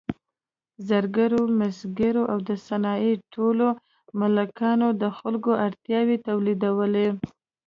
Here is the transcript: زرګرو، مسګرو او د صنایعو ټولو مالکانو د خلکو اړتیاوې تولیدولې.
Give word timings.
زرګرو، 0.89 1.41
مسګرو 1.59 2.23
او 2.31 2.37
د 2.49 2.49
صنایعو 2.67 3.23
ټولو 3.33 3.67
مالکانو 4.19 4.87
د 5.01 5.03
خلکو 5.17 5.51
اړتیاوې 5.65 6.17
تولیدولې. 6.27 7.07